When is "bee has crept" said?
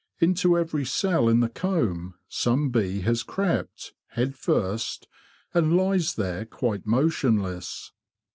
2.71-3.93